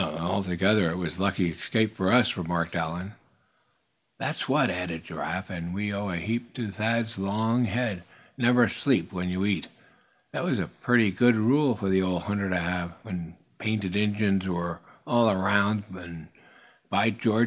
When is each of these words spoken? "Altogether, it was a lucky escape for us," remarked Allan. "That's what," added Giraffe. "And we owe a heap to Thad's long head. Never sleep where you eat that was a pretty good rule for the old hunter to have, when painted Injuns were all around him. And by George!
"Altogether, 0.01 0.89
it 0.89 0.97
was 0.97 1.19
a 1.19 1.21
lucky 1.21 1.49
escape 1.51 1.95
for 1.95 2.11
us," 2.11 2.35
remarked 2.35 2.75
Allan. 2.75 3.13
"That's 4.17 4.49
what," 4.49 4.71
added 4.71 5.03
Giraffe. 5.03 5.51
"And 5.51 5.75
we 5.75 5.93
owe 5.93 6.09
a 6.09 6.17
heap 6.17 6.55
to 6.55 6.71
Thad's 6.71 7.19
long 7.19 7.65
head. 7.65 8.01
Never 8.35 8.67
sleep 8.67 9.13
where 9.13 9.25
you 9.25 9.45
eat 9.45 9.67
that 10.33 10.43
was 10.43 10.59
a 10.59 10.65
pretty 10.65 11.11
good 11.11 11.35
rule 11.35 11.75
for 11.75 11.87
the 11.87 12.01
old 12.01 12.23
hunter 12.23 12.49
to 12.49 12.57
have, 12.59 12.93
when 13.03 13.35
painted 13.59 13.95
Injuns 13.95 14.47
were 14.47 14.79
all 15.05 15.29
around 15.29 15.83
him. 15.83 15.97
And 15.99 16.27
by 16.89 17.11
George! 17.11 17.39